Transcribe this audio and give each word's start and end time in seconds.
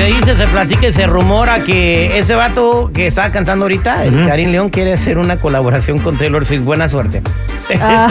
Se 0.00 0.06
dice, 0.06 0.34
se 0.34 0.46
platica 0.46 0.88
y 0.88 0.92
se 0.94 1.06
rumora 1.06 1.62
que 1.62 2.18
ese 2.18 2.34
vato 2.34 2.90
que 2.94 3.06
estaba 3.06 3.30
cantando 3.32 3.66
ahorita, 3.66 4.06
el 4.06 4.26
Karim 4.26 4.50
León, 4.50 4.70
quiere 4.70 4.94
hacer 4.94 5.18
una 5.18 5.38
colaboración 5.38 5.98
con 5.98 6.16
Taylor 6.16 6.46
Swift. 6.46 6.64
Buena 6.64 6.88
suerte. 6.88 7.22
Ah. 7.78 8.08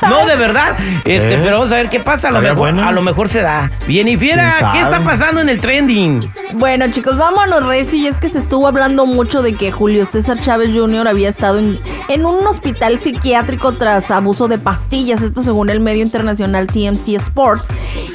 no, 0.08 0.24
de 0.24 0.36
verdad. 0.36 0.76
Este, 1.04 1.34
¿Eh? 1.34 1.40
Pero 1.42 1.58
vamos 1.58 1.72
a 1.72 1.76
ver 1.76 1.90
qué 1.90 2.00
pasa. 2.00 2.28
A 2.28 2.30
lo, 2.30 2.40
mejor, 2.40 2.56
bueno. 2.56 2.88
a 2.88 2.92
lo 2.92 3.02
mejor 3.02 3.28
se 3.28 3.42
da. 3.42 3.70
Bien, 3.86 4.08
y 4.08 4.16
fiera, 4.16 4.54
¿Quién 4.58 4.72
¿qué 4.72 4.80
está 4.80 5.00
pasando 5.00 5.42
en 5.42 5.50
el 5.50 5.60
trending? 5.60 6.28
Bueno, 6.54 6.90
chicos, 6.90 7.18
vámonos 7.18 7.66
recio. 7.66 7.98
Y 7.98 8.06
es 8.06 8.20
que 8.20 8.30
se 8.30 8.38
estuvo 8.38 8.66
hablando 8.66 9.04
mucho 9.04 9.42
de 9.42 9.52
que 9.52 9.70
Julio 9.70 10.06
César 10.06 10.40
Chávez 10.40 10.70
Jr. 10.74 11.08
había 11.08 11.28
estado 11.28 11.58
en, 11.58 11.78
en 12.08 12.24
un 12.24 12.46
hospital 12.46 12.98
psiquiátrico 12.98 13.72
tras 13.72 14.10
abuso 14.10 14.48
de 14.48 14.58
pastillas. 14.58 15.22
Esto 15.22 15.42
según 15.42 15.68
el 15.68 15.80
medio 15.80 16.02
internacional 16.02 16.68
TMC 16.68 17.08
Sports, 17.16 17.68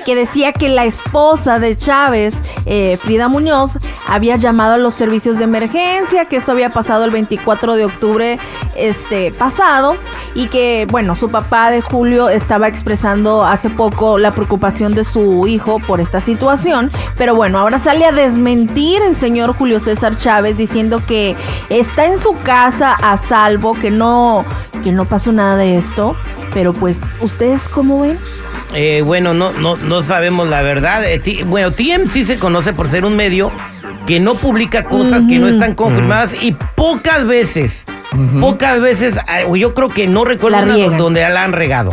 que 0.03 0.15
decía 0.15 0.51
que 0.51 0.67
la 0.67 0.85
esposa 0.85 1.59
de 1.59 1.77
Chávez, 1.77 2.33
eh, 2.65 2.97
Frida 3.03 3.27
Muñoz, 3.27 3.77
había 4.07 4.37
llamado 4.37 4.75
a 4.75 4.77
los 4.77 4.93
servicios 4.93 5.37
de 5.37 5.43
emergencia, 5.43 6.25
que 6.25 6.37
esto 6.37 6.53
había 6.53 6.71
pasado 6.71 7.03
el 7.03 7.11
24 7.11 7.75
de 7.75 7.85
octubre 7.85 8.39
este, 8.75 9.31
pasado 9.31 9.97
y 10.35 10.47
que, 10.47 10.87
bueno, 10.89 11.15
su 11.15 11.29
papá 11.29 11.69
de 11.69 11.81
Julio 11.81 12.29
estaba 12.29 12.69
expresando 12.69 13.43
hace 13.43 13.69
poco 13.69 14.17
la 14.17 14.31
preocupación 14.31 14.93
de 14.93 15.03
su 15.03 15.47
hijo 15.47 15.79
por 15.79 15.99
esta 15.99 16.21
situación, 16.21 16.91
pero 17.17 17.35
bueno, 17.35 17.59
ahora 17.59 17.77
sale 17.77 18.05
a 18.05 18.13
desmentir 18.13 19.01
el 19.01 19.17
señor 19.17 19.53
Julio 19.53 19.81
César 19.81 20.17
Chávez 20.17 20.55
diciendo 20.55 21.01
que 21.05 21.35
está 21.69 22.05
en 22.05 22.17
su 22.17 22.33
casa 22.43 22.93
a 22.93 23.17
salvo, 23.17 23.73
que 23.73 23.91
no, 23.91 24.45
que 24.81 24.93
no 24.93 25.03
pasó 25.03 25.33
nada 25.33 25.57
de 25.57 25.77
esto, 25.77 26.15
pero 26.53 26.71
pues, 26.71 27.01
¿ustedes 27.21 27.67
cómo 27.67 27.99
ven? 28.01 28.17
Eh, 28.73 29.01
bueno, 29.05 29.33
no, 29.33 29.51
no, 29.51 29.77
no 29.77 30.03
sabemos 30.03 30.47
la 30.49 30.61
verdad. 30.61 31.03
Eh, 31.05 31.19
T- 31.19 31.43
bueno, 31.43 31.71
TMC 31.71 32.25
se 32.25 32.37
conoce 32.39 32.73
por 32.73 32.89
ser 32.89 33.05
un 33.05 33.15
medio 33.15 33.51
que 34.07 34.19
no 34.19 34.35
publica 34.35 34.83
cosas 34.85 35.23
que 35.29 35.39
no 35.39 35.47
están 35.47 35.75
confirmadas 35.75 36.33
y 36.41 36.51
pocas 36.75 37.25
veces, 37.25 37.83
pocas 38.41 38.81
veces, 38.81 39.17
ah, 39.27 39.43
yo 39.55 39.73
creo 39.73 39.87
que 39.87 40.07
no 40.07 40.25
recuerdo 40.25 40.57
La 40.65 40.75
una 40.75 40.97
donde 40.97 41.21
la 41.29 41.43
han 41.43 41.53
regado. 41.53 41.91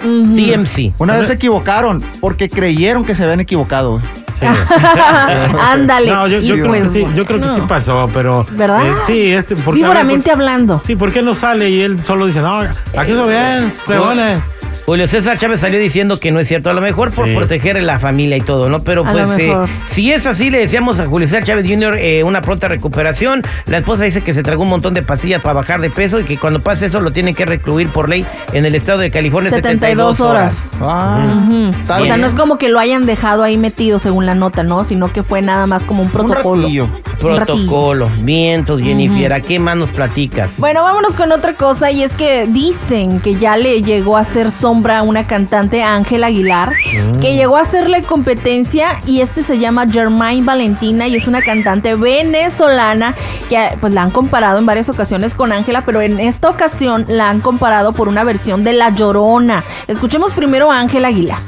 TMC. 0.00 0.94
Una 0.98 1.16
vez 1.16 1.28
se 1.28 1.34
equivocaron 1.34 2.02
porque 2.20 2.48
creyeron 2.48 3.04
que 3.04 3.14
se 3.14 3.22
habían 3.22 3.40
equivocado. 3.40 4.00
Sí. 4.34 4.46
Ándale. 5.60 6.10
No, 6.10 6.26
yo, 6.26 6.40
yo 6.40 6.54
creo 6.54 6.66
pues, 6.66 6.82
que 6.84 6.88
sí, 6.88 7.06
yo 7.14 7.24
creo 7.26 7.40
que 7.40 7.46
no. 7.46 7.54
sí 7.54 7.60
pasó, 7.68 8.10
pero. 8.12 8.44
¿Verdad? 8.50 8.84
eh, 8.86 8.92
sí, 9.06 9.32
este. 9.32 9.54
Porque, 9.56 9.80
Víboramente 9.82 10.30
por- 10.30 10.40
hablando. 10.40 10.80
Sí, 10.84 10.96
¿por 10.96 11.12
qué 11.12 11.22
no 11.22 11.34
sale 11.36 11.70
y 11.70 11.82
él 11.82 12.02
solo 12.04 12.26
dice, 12.26 12.40
no, 12.40 12.58
aquí 12.60 13.12
está 13.12 13.26
bien, 13.26 13.72
fregones? 13.86 14.42
Julio 14.86 15.06
César 15.08 15.38
Chávez 15.38 15.60
salió 15.60 15.78
diciendo 15.78 16.18
que 16.18 16.32
no 16.32 16.40
es 16.40 16.48
cierto, 16.48 16.68
a 16.70 16.72
lo 16.72 16.80
mejor 16.80 17.14
por 17.14 17.26
Sí. 17.26 17.34
proteger 17.34 17.76
a 17.76 17.80
la 17.82 17.98
familia 18.00 18.36
y 18.36 18.40
todo, 18.40 18.68
¿no? 18.68 18.82
Pero 18.82 19.06
A 19.06 19.12
pues 19.12 19.30
eh, 19.38 19.54
si 19.90 20.10
es 20.12 20.26
así, 20.26 20.50
le 20.50 20.58
deseamos 20.58 20.98
a 20.98 21.06
Julio 21.06 21.28
César 21.28 21.44
Chávez 21.44 21.66
Jr. 21.68 21.96
eh, 21.98 22.24
una 22.24 22.40
pronta 22.42 22.66
recuperación. 22.68 23.42
La 23.66 23.78
esposa 23.78 24.04
dice 24.04 24.22
que 24.22 24.34
se 24.34 24.42
tragó 24.42 24.62
un 24.64 24.68
montón 24.70 24.92
de 24.94 25.02
pastillas 25.02 25.40
para 25.40 25.54
bajar 25.54 25.80
de 25.80 25.88
peso 25.90 26.18
y 26.18 26.24
que 26.24 26.36
cuando 26.36 26.60
pase 26.60 26.86
eso 26.86 27.00
lo 27.00 27.12
tienen 27.12 27.34
que 27.34 27.44
recluir 27.44 27.88
por 27.88 28.08
ley 28.08 28.26
en 28.52 28.64
el 28.66 28.74
estado 28.74 28.98
de 28.98 29.10
California 29.12 29.50
72 29.50 30.20
horas. 30.20 30.56
Ah, 30.80 31.26
Ujú. 31.46 31.70
está 31.70 32.00
O 32.00 32.04
sea, 32.04 32.16
no 32.16 32.26
es 32.26 32.34
como 32.34 32.58
que 32.58 32.68
lo 32.68 32.80
hayan 32.80 33.06
dejado 33.06 33.44
ahí 33.44 33.56
metido 33.56 34.00
según 34.00 34.26
la 34.26 34.34
nota, 34.34 34.64
¿no? 34.64 34.82
Sino 34.82 35.12
que 35.12 35.22
fue 35.22 35.42
nada 35.42 35.66
más 35.66 35.84
como 35.84 36.02
un 36.02 36.08
un 36.08 36.12
protocolo. 36.12 36.66
Un. 36.66 36.90
Protocolo, 37.20 38.10
vientos, 38.22 38.82
Jennifer, 38.82 39.32
¿a 39.32 39.40
qué 39.40 39.60
más 39.60 39.76
nos 39.76 39.90
platicas? 39.90 40.50
Bueno, 40.58 40.82
vámonos 40.82 41.14
con 41.14 41.30
otra 41.30 41.52
cosa 41.54 41.90
y 41.92 42.02
es 42.02 42.12
que 42.16 42.46
dicen 42.48 43.20
que 43.20 43.36
ya 43.36 43.56
le 43.56 43.80
llegó 43.82 44.16
a 44.16 44.20
hacer 44.22 44.50
sombra 44.50 44.71
a 44.72 45.02
una 45.02 45.26
cantante 45.26 45.82
Ángela 45.82 46.28
Aguilar, 46.28 46.72
que 47.20 47.36
llegó 47.36 47.58
a 47.58 47.60
hacerle 47.60 48.02
competencia 48.04 49.00
y 49.06 49.20
este 49.20 49.42
se 49.42 49.58
llama 49.58 49.86
Germain 49.86 50.46
Valentina 50.46 51.06
y 51.06 51.16
es 51.16 51.28
una 51.28 51.42
cantante 51.42 51.94
venezolana 51.94 53.14
que 53.50 53.76
pues 53.80 53.92
la 53.92 54.02
han 54.02 54.10
comparado 54.10 54.58
en 54.58 54.64
varias 54.64 54.88
ocasiones 54.88 55.34
con 55.34 55.52
Ángela, 55.52 55.82
pero 55.84 56.00
en 56.00 56.18
esta 56.18 56.48
ocasión 56.48 57.04
la 57.06 57.28
han 57.28 57.40
comparado 57.40 57.92
por 57.92 58.08
una 58.08 58.24
versión 58.24 58.64
de 58.64 58.72
La 58.72 58.88
Llorona. 58.90 59.62
Escuchemos 59.88 60.32
primero 60.32 60.72
a 60.72 60.80
Ángela 60.80 61.08
Aguilar. 61.08 61.40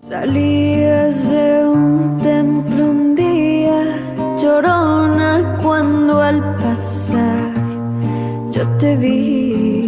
Salías 0.00 1.28
de 1.30 1.64
un 1.64 2.18
templo 2.20 2.84
un 2.86 3.14
día, 3.14 3.96
llorona 4.38 5.58
cuando 5.62 6.20
al 6.20 6.42
pasar 6.56 7.52
yo 8.50 8.66
te 8.78 8.96
vi. 8.96 9.81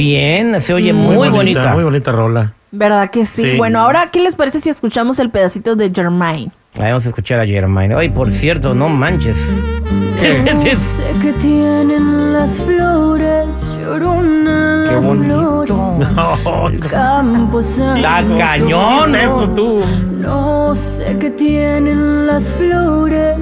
Bien, 0.00 0.58
se 0.62 0.72
oye 0.72 0.94
Mm. 0.94 0.96
muy, 0.96 1.28
bonita. 1.28 1.74
Muy 1.74 1.84
bonita 1.84 2.10
rola. 2.10 2.54
¿Verdad 2.72 3.10
que 3.10 3.26
sí? 3.26 3.42
Sí. 3.50 3.56
Bueno, 3.58 3.80
ahora, 3.80 4.08
¿qué 4.10 4.20
les 4.20 4.34
parece 4.34 4.60
si 4.62 4.70
escuchamos 4.70 5.18
el 5.18 5.28
pedacito 5.28 5.76
de 5.76 5.90
Germain? 5.94 6.50
Vamos 6.78 7.04
a 7.04 7.08
escuchar 7.10 7.38
a 7.40 7.46
Germain. 7.46 7.92
Ay, 7.92 8.08
por 8.08 8.30
cierto, 8.32 8.72
no 8.74 8.88
manches. 8.88 9.36
No 9.36 10.60
sé 10.60 10.76
qué 11.20 11.32
tienen 11.42 12.32
las 12.32 12.50
flores, 12.52 13.46
llorona 13.78 14.86
Qué 14.88 14.96
bonito. 14.96 15.66
flores. 16.42 16.72
El 16.72 16.80
campo 16.88 17.60
¡La 17.60 18.22
santo. 18.22 18.36
cañón! 18.38 19.14
Eso 19.14 19.50
tú. 19.54 19.82
No 20.18 20.74
sé 20.74 21.14
qué 21.20 21.28
tienen 21.30 22.26
las 22.26 22.44
flores. 22.54 23.36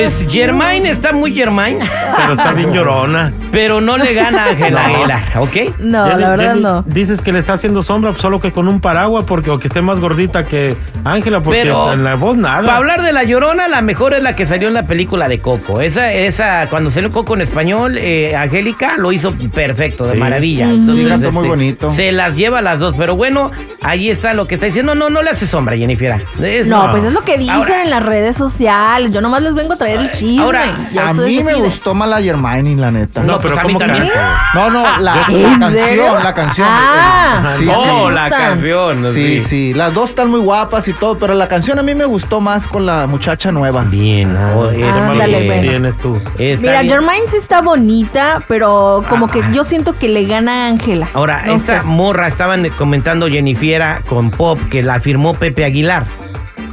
Pues 0.00 0.26
Germain 0.28 0.86
está 0.86 1.12
muy 1.12 1.34
Germain, 1.34 1.78
Pero 2.16 2.32
está 2.32 2.52
bien 2.52 2.72
llorona. 2.72 3.32
pero 3.52 3.80
no 3.80 3.96
le 3.96 4.14
gana 4.14 4.44
a 4.44 4.48
Ángela 4.50 4.80
No. 4.88 4.96
Aguilar, 4.96 5.22
¿ok? 5.38 5.56
No, 5.80 6.04
Jenny- 6.06 6.20
la 6.20 6.28
verdad 6.30 6.48
Jenny, 6.52 6.62
no. 6.62 6.82
Dices 6.86 7.20
que 7.22 7.32
le 7.32 7.38
está 7.38 7.52
haciendo 7.54 7.82
sombra 7.82 8.14
solo 8.16 8.40
que 8.40 8.52
con 8.52 8.68
un 8.68 8.80
paraguas 8.80 9.24
porque 9.26 9.50
o 9.50 9.58
que 9.58 9.66
esté 9.66 9.82
más 9.82 10.00
gordita 10.00 10.44
que 10.44 10.76
Ángela 11.04 11.40
porque 11.42 11.60
Pero 11.62 11.92
en 11.92 12.04
la 12.04 12.14
voz 12.14 12.36
nada. 12.36 12.62
Para 12.62 12.76
hablar 12.76 13.02
de 13.02 13.12
la 13.12 13.24
llorona, 13.24 13.68
la 13.68 13.82
mejor 13.82 14.14
es 14.14 14.22
la 14.22 14.36
que 14.36 14.46
salió 14.46 14.68
en 14.68 14.74
la 14.74 14.86
película 14.86 15.28
de 15.28 15.40
Coco. 15.40 15.80
Esa, 15.80 16.12
esa, 16.12 16.66
cuando 16.68 16.90
salió 16.90 17.10
Coco 17.10 17.34
en 17.34 17.42
español, 17.42 17.96
eh, 17.98 18.34
Angélica 18.36 18.96
lo 18.96 19.12
hizo 19.12 19.34
perfecto, 19.54 20.04
de 20.06 20.14
Sí. 20.14 20.18
maravilla. 20.18 20.66
Ujú. 20.68 20.90
Este, 20.90 21.02
Sí, 21.02 21.08
cantó 21.08 21.32
muy 21.32 21.48
bonito. 21.48 21.90
Se 21.90 22.12
las 22.12 22.34
lleva 22.36 22.60
las 22.62 22.78
dos, 22.78 22.94
pero 22.96 23.16
bueno, 23.16 23.50
ahí 23.82 24.10
está 24.10 24.34
lo 24.34 24.46
que 24.46 24.54
está 24.54 24.66
diciendo. 24.66 24.94
No, 24.94 25.10
no 25.10 25.22
le 25.22 25.30
hace 25.30 25.46
sombra, 25.46 25.76
Jennifer. 25.76 26.22
Es- 26.42 26.66
No, 26.66 26.90
pues 26.90 27.04
es 27.04 27.12
lo 27.12 27.22
que 27.22 27.38
dicen 27.38 27.54
Ahora- 27.56 27.82
en 27.82 27.90
las 27.90 28.04
redes 28.04 28.36
sociales. 28.36 29.12
Yo 29.12 29.20
nomás 29.20 29.42
les 29.42 29.54
vengo 29.54 29.72
a 29.72 29.76
traer 29.76 29.89
el 29.94 30.10
chisme. 30.12 30.42
ahora, 30.42 30.88
Ya 30.92 31.08
A 31.08 31.12
mí 31.14 31.42
me 31.42 31.54
gustó 31.54 31.94
más 31.94 32.08
la 32.08 32.20
Germain, 32.22 32.80
la 32.80 32.90
neta. 32.90 33.22
No, 33.22 33.38
pero 33.40 33.58
a 33.58 33.62
mí 33.64 33.72
¿cómo 33.74 33.78
también. 33.78 34.08
canta? 34.08 34.38
No, 34.54 34.70
no, 34.70 34.98
la, 35.00 35.26
¿En 35.28 35.60
la 35.60 35.70
serio? 35.70 36.02
canción, 36.04 36.24
la 36.24 36.34
canción. 36.34 36.68
Ah, 36.70 37.54
sí, 37.56 37.68
oh, 37.74 38.08
sí. 38.08 38.14
la 38.14 38.28
canción. 38.28 39.12
Sí, 39.14 39.40
sí, 39.40 39.74
las 39.74 39.94
dos 39.94 40.10
están 40.10 40.30
muy 40.30 40.40
guapas 40.40 40.86
y 40.88 40.92
todo, 40.92 41.18
pero 41.18 41.34
la 41.34 41.48
canción 41.48 41.78
a 41.78 41.82
mí 41.82 41.94
me 41.94 42.04
gustó 42.04 42.40
más 42.40 42.66
con 42.66 42.86
la 42.86 43.06
muchacha 43.06 43.50
nueva. 43.52 43.84
Bien. 43.84 44.36
oh, 44.36 44.68
¿Qué 44.70 44.80
está 44.86 45.00
malo 45.00 45.12
Ándale, 45.12 45.38
bien. 45.38 45.46
bueno. 45.46 45.62
tienes 45.62 45.96
tú? 45.96 46.20
Está 46.38 46.60
Mira, 46.62 46.80
bien. 46.82 46.92
Germain 46.92 47.22
sí 47.28 47.36
está 47.36 47.60
bonita, 47.62 48.42
pero 48.48 49.04
como 49.08 49.28
que 49.28 49.42
yo 49.52 49.64
siento 49.64 49.92
que 49.94 50.08
le 50.08 50.24
gana 50.24 50.64
a 50.64 50.68
Ángela. 50.68 51.08
Ahora, 51.14 51.42
No 51.46 51.54
esta 51.54 51.80
sé. 51.80 51.86
morra 51.86 52.28
estaban 52.28 52.68
comentando 52.70 53.28
Jennifer 53.28 53.70
con 54.08 54.30
Pop 54.30 54.58
que 54.70 54.82
la 54.82 54.98
firmó 55.00 55.34
Pepe 55.34 55.64
Aguilar. 55.64 56.06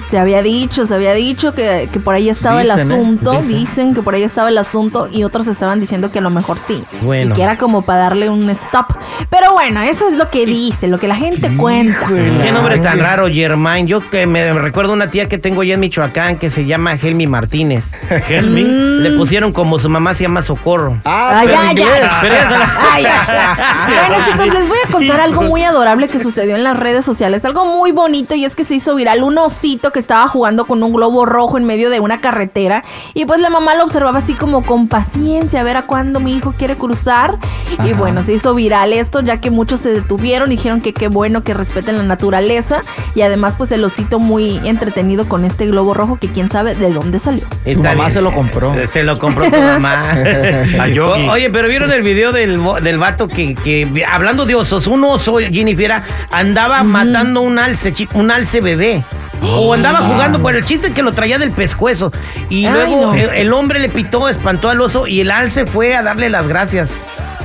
Se 0.09 0.17
había 0.17 0.41
dicho, 0.41 0.87
se 0.87 0.95
había 0.95 1.13
dicho 1.13 1.53
que, 1.53 1.89
que 1.91 1.99
por 1.99 2.15
ahí 2.15 2.29
estaba 2.29 2.61
Dicen, 2.61 2.79
el 2.79 2.91
¿eh? 2.91 2.93
asunto, 2.93 3.31
Dicen. 3.41 3.47
dicen. 3.57 3.93
que 3.93 4.01
por 4.01 4.15
ahí 4.15 4.23
estaba 4.23 4.47
el 4.49 4.57
asunto 4.57 5.09
y 5.11 5.23
otros 5.23 5.47
estaban 5.47 5.79
diciendo 5.81 6.11
que 6.11 6.19
a 6.19 6.21
lo 6.21 6.29
mejor 6.29 6.59
sí. 6.59 6.83
Bueno. 7.01 7.33
Y 7.33 7.35
que 7.37 7.43
era 7.43 7.57
como 7.57 7.81
para 7.81 7.99
darle 8.03 8.29
un 8.29 8.49
stop. 8.51 8.85
Pero 9.29 9.51
bueno, 9.51 9.81
eso 9.81 10.07
es 10.07 10.15
lo 10.15 10.29
que 10.29 10.45
dice, 10.45 10.87
lo 10.87 10.97
que 10.99 11.07
la 11.07 11.15
gente 11.15 11.55
cuenta. 11.57 12.07
Qué 12.07 12.51
nombre 12.51 12.79
tan 12.79 12.99
raro, 12.99 13.27
Germain. 13.27 13.85
Yo 13.87 13.99
que 14.09 14.25
me 14.25 14.53
recuerdo 14.53 14.93
una 14.93 15.11
tía 15.11 15.27
que 15.27 15.37
tengo 15.37 15.61
allá 15.61 15.73
en 15.73 15.81
Michoacán 15.81 16.37
que 16.37 16.49
se 16.49 16.65
llama 16.65 16.93
Helmi 16.93 17.27
Martínez. 17.27 17.83
Helmi. 18.29 18.63
Mm. 18.63 19.01
Le 19.01 19.17
pusieron 19.17 19.51
como 19.51 19.77
su 19.79 19.89
mamá 19.89 20.13
se 20.13 20.23
llama 20.23 20.41
Socorro. 20.41 20.97
Ah, 21.03 21.25
Ah, 21.37 21.41
pero 21.43 21.53
ya, 21.53 21.73
ya. 21.73 22.17
Pero 22.21 22.35
Ay, 22.93 23.03
ya. 23.03 23.57
Bueno, 24.07 24.25
chicos, 24.25 24.47
les 24.59 24.67
voy 24.69 24.77
a 24.87 24.91
contar 24.91 25.19
algo 25.19 25.41
muy 25.41 25.63
adorable 25.63 26.07
que 26.07 26.19
sucedió 26.21 26.55
en 26.55 26.63
las 26.63 26.77
redes 26.77 27.03
sociales. 27.03 27.43
Algo 27.45 27.65
muy 27.65 27.91
bonito 27.91 28.35
y 28.35 28.45
es 28.45 28.55
que 28.55 28.63
se 28.63 28.75
hizo 28.75 28.95
viral 28.95 29.23
un 29.23 29.37
osito 29.37 29.91
que 29.91 29.96
estaba 29.99 30.27
jugando 30.27 30.65
con 30.65 30.81
un 30.83 30.93
globo 30.93 31.25
rojo 31.25 31.57
en 31.57 31.65
medio 31.65 31.89
de 31.89 31.99
una 31.99 32.19
carretera. 32.21 32.83
Y 33.13 33.25
pues 33.25 33.39
la 33.39 33.49
mamá 33.49 33.75
lo 33.75 33.83
observaba 33.83 34.19
así 34.19 34.33
como 34.33 34.63
con 34.63 34.87
paciencia, 34.87 35.61
a 35.61 35.63
ver 35.63 35.77
a 35.77 35.83
cuándo 35.83 36.19
mi 36.19 36.35
hijo 36.35 36.53
quiere 36.57 36.75
cruzar. 36.75 37.37
Y 37.85 37.93
bueno, 37.93 38.21
se 38.23 38.33
hizo 38.33 38.53
viral 38.55 38.93
esto, 38.93 39.21
ya 39.21 39.39
que 39.41 39.51
muchos 39.51 39.81
se 39.81 39.91
detuvieron, 39.91 40.49
dijeron 40.49 40.81
que 40.81 40.93
qué 40.93 41.07
bueno 41.07 41.43
que 41.43 41.53
respeten 41.53 41.97
la 41.97 42.03
naturaleza. 42.03 42.81
Y 43.15 43.21
además, 43.21 43.55
pues 43.57 43.71
el 43.71 43.83
osito 43.83 44.19
muy 44.19 44.59
entretenido 44.63 45.27
con 45.27 45.45
este 45.45 45.67
globo 45.67 45.93
rojo 45.93 46.17
que 46.17 46.29
quién 46.29 46.49
sabe 46.49 46.75
de 46.75 46.91
dónde 46.93 47.19
salió. 47.19 47.43
Su 47.63 47.69
Está 47.69 47.89
mamá 47.89 48.03
bien. 48.05 48.11
se 48.11 48.21
lo 48.21 48.31
compró. 48.33 48.73
Eh, 48.73 48.87
Se 48.87 49.03
lo 49.03 49.17
compró 49.19 49.45
su 49.45 49.51
mamá. 49.61 50.11
A 50.79 50.87
Yogi. 50.87 51.27
O- 51.27 51.31
Oye, 51.31 51.49
pero 51.49 51.67
vieron 51.67 51.91
el 51.91 52.01
video 52.03 52.31
del, 52.31 52.59
del 52.81 52.97
vato 52.99 53.27
que, 53.27 53.53
que, 53.55 54.05
hablando 54.09 54.45
de 54.45 54.55
osos, 54.55 54.87
un 54.87 55.03
oso, 55.03 55.37
Jennifer, 55.37 56.01
andaba 56.31 56.83
matando 56.83 57.41
un 57.41 57.59
alce, 57.59 57.93
un 58.13 58.31
alce 58.31 58.61
bebé. 58.61 59.03
O 59.41 59.73
andaba 59.73 59.99
jugando, 59.99 60.39
bueno, 60.39 60.57
el 60.59 60.65
chiste 60.65 60.87
es 60.87 60.93
que 60.93 61.03
lo 61.03 61.11
traía 61.11 61.37
del 61.37 61.51
pescuezo. 61.51 62.11
Y 62.49 62.65
Ay, 62.65 62.71
luego 62.73 63.07
no. 63.07 63.15
el, 63.15 63.29
el 63.29 63.53
hombre 63.53 63.79
le 63.79 63.89
pitó, 63.89 64.29
espantó 64.29 64.69
al 64.69 64.81
oso 64.81 65.07
y 65.07 65.21
el 65.21 65.31
alce 65.31 65.65
fue 65.65 65.95
a 65.95 66.01
darle 66.03 66.29
las 66.29 66.47
gracias. 66.47 66.89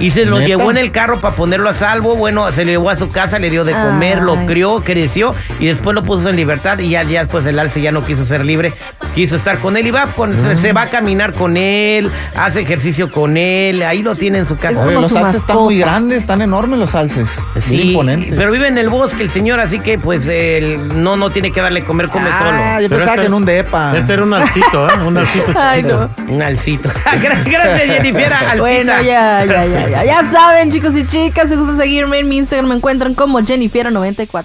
Y 0.03 0.11
se 0.11 0.25
lo 0.27 0.37
¿Neta? 0.39 0.49
llevó 0.49 0.71
en 0.71 0.77
el 0.77 0.91
carro 0.91 1.21
para 1.21 1.35
ponerlo 1.37 1.69
a 1.71 1.75
salvo. 1.75 2.17
Bueno, 2.17 2.51
se 2.53 2.65
lo 2.65 2.71
llevó 2.73 2.91
a 2.91 2.97
su 2.97 3.11
casa, 3.11 3.39
le 3.39 3.49
dio 3.51 3.65
de 3.65 3.73
comer, 3.73 4.19
lo 4.23 4.45
crió, 4.47 4.83
creció 4.85 5.35
y 5.61 5.67
después 5.67 5.95
lo 5.95 6.03
puso 6.03 6.29
en 6.29 6.37
libertad. 6.37 6.79
Y 6.81 6.91
ya, 6.91 7.03
ya 7.05 7.21
después 7.21 7.47
el 7.47 7.59
alce 7.59 7.81
ya 7.81 7.93
no 7.93 8.05
quiso 8.05 8.27
ser 8.27 8.45
libre, 8.45 8.75
quiso 9.15 9.37
estar 9.37 9.59
con 9.59 9.77
él 9.77 9.87
y 9.87 9.91
va, 9.91 10.07
con- 10.09 10.33
se- 10.33 10.57
se 10.57 10.73
va 10.73 10.83
a 10.83 10.91
caminar 10.91 11.33
con 11.35 11.57
él, 11.57 12.11
hace 12.35 12.61
ejercicio 12.61 13.11
con 13.11 13.37
él. 13.37 13.83
Ahí 13.83 14.03
lo 14.03 14.15
tiene 14.17 14.39
en 14.39 14.47
su 14.47 14.57
casa. 14.59 14.83
Oye, 14.83 14.95
los 14.95 15.11
su 15.13 15.19
alces 15.19 15.41
están 15.43 15.57
muy 15.59 15.79
grandes, 15.79 16.19
están 16.19 16.43
enormes 16.43 16.79
los 16.79 16.95
alces. 16.95 17.29
Sí, 17.61 17.97
pero 18.37 18.51
vive 18.51 18.69
en 18.69 18.79
el 18.79 18.89
bosque 18.89 19.23
el 19.23 19.31
señor, 19.31 19.61
así 19.61 19.79
que 19.81 19.99
pues 19.99 20.27
él 20.27 21.03
no, 21.03 21.17
no 21.17 21.31
tiene 21.31 21.53
que 21.53 21.61
darle 21.61 21.85
comer, 21.85 22.09
come 22.09 22.29
ah, 22.33 22.39
solo. 22.39 22.83
yo 22.83 22.89
Pero 22.89 22.97
pensaba 22.99 23.11
este- 23.15 23.21
que 23.21 23.27
en 23.27 23.35
un 23.35 23.45
depa. 23.45 23.97
Este 23.97 24.13
era 24.15 24.23
un 24.25 24.35
alcito, 24.35 24.89
¿eh? 24.89 24.93
Un 25.07 25.17
alcito 25.19 25.53
Ay, 25.57 25.83
no. 25.85 26.11
Un 26.29 26.43
alcito. 26.43 26.89
Gra- 27.05 27.45
Gracias, 27.45 27.83
Jennifer. 27.97 28.33
Alcita. 28.33 28.57
Bueno, 28.59 28.93
ya, 29.03 29.45
ya, 29.45 29.65
ya, 29.67 29.89
ya. 29.93 30.05
Ya 30.05 30.31
saben, 30.31 30.71
chicos 30.71 30.97
y 30.97 31.07
chicas, 31.07 31.49
si 31.51 31.57
gustan 31.57 31.77
seguirme 31.77 32.21
en 32.21 32.29
mi 32.29 32.39
Instagram, 32.39 32.69
me 32.71 32.77
encuentran 32.77 33.15
como 33.15 33.41
Jennifer94. 33.41 34.45